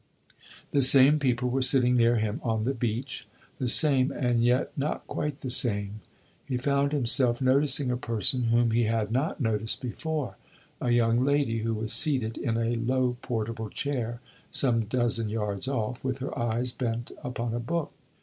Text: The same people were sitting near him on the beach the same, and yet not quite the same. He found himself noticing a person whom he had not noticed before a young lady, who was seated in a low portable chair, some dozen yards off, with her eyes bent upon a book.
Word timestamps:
The 0.71 0.81
same 0.81 1.19
people 1.19 1.51
were 1.51 1.61
sitting 1.61 1.95
near 1.95 2.15
him 2.15 2.39
on 2.43 2.63
the 2.63 2.73
beach 2.73 3.27
the 3.59 3.67
same, 3.67 4.11
and 4.11 4.43
yet 4.43 4.75
not 4.75 5.05
quite 5.05 5.41
the 5.41 5.51
same. 5.51 5.99
He 6.43 6.57
found 6.57 6.91
himself 6.91 7.39
noticing 7.39 7.91
a 7.91 7.97
person 7.97 8.45
whom 8.45 8.71
he 8.71 8.85
had 8.85 9.11
not 9.11 9.39
noticed 9.39 9.79
before 9.79 10.37
a 10.81 10.89
young 10.89 11.23
lady, 11.23 11.59
who 11.59 11.75
was 11.75 11.93
seated 11.93 12.35
in 12.39 12.57
a 12.57 12.77
low 12.77 13.15
portable 13.21 13.69
chair, 13.69 14.21
some 14.49 14.85
dozen 14.85 15.29
yards 15.29 15.67
off, 15.67 16.03
with 16.03 16.17
her 16.17 16.35
eyes 16.35 16.71
bent 16.71 17.11
upon 17.23 17.53
a 17.53 17.59
book. 17.59 17.91